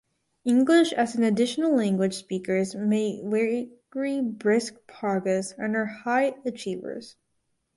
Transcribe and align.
English 0.45 0.93
as 0.93 1.15
an 1.15 1.23
additional 1.23 1.75
language 1.75 2.15
speakers 2.15 2.73
make 2.73 3.21
very 3.23 3.69
brisk 4.39 4.73
progress 4.87 5.51
and 5.59 5.75
are 5.75 5.85
high 5.85 6.33
achievers. 6.43 7.17